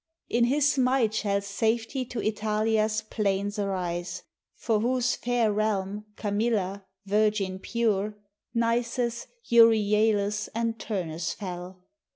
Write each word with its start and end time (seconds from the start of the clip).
In 0.29 0.45
his 0.45 0.79
might 0.79 1.13
Shall 1.13 1.41
safety 1.41 2.05
to 2.05 2.19
Italia's 2.23 3.03
plains 3.03 3.59
arise, 3.59 4.23
For 4.55 4.79
whose 4.79 5.13
fair 5.15 5.53
realm, 5.53 6.05
Camilla, 6.15 6.87
virgin 7.05 7.59
pure, 7.59 8.15
Nisus, 8.51 9.27
Euryalus, 9.51 10.49
and 10.55 10.79
Turnus 10.79 11.33
fell. 11.33 11.83